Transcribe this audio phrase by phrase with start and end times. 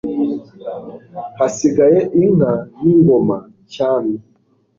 [1.37, 2.51] Hasigaye inka
[2.81, 3.37] n'ingoma
[3.73, 4.13] cyami